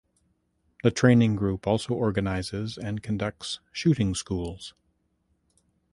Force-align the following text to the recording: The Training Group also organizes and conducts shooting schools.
The 0.81 0.89
Training 0.89 1.35
Group 1.35 1.67
also 1.67 1.93
organizes 1.93 2.75
and 2.75 3.03
conducts 3.03 3.59
shooting 3.71 4.15
schools. 4.15 4.73